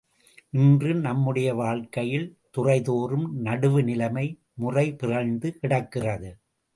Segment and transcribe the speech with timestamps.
[0.51, 2.25] இன்று நம்முடைய வாழ்க்கையில்
[2.57, 4.25] துறைதோறும் நடுவு நிலை,
[4.53, 6.31] முறை பிறழ்ந்து கிடக்கிறது.